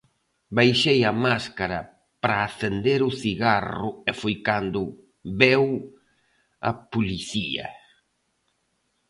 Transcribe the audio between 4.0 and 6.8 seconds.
e foi cando veu a